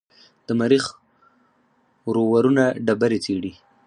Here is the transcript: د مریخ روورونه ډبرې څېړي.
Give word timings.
د 0.47 0.49
مریخ 0.59 0.85
روورونه 2.15 2.63
ډبرې 2.85 3.19
څېړي. 3.25 3.51